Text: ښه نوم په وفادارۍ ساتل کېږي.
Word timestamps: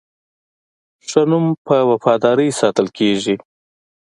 ښه 1.07 1.21
نوم 1.29 1.45
په 1.65 1.75
وفادارۍ 1.89 2.49
ساتل 2.59 2.87
کېږي. 2.97 3.35